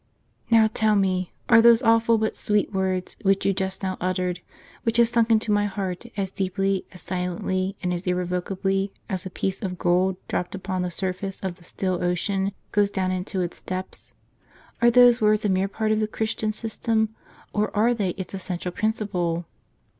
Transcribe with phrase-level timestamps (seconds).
[0.49, 4.39] "Now tell me, are those awful, but sweet words, which you just now uttered,
[4.81, 9.29] which have sunk into my heart as deeply, as silently, and as irrevocably as a
[9.29, 13.61] piece of gold dropped upon the surface of the still ocean goes down into its
[13.61, 14.13] depths,—
[14.81, 17.13] are those w^ords a mere part of the Christian system,
[17.53, 19.45] or are they its essential principle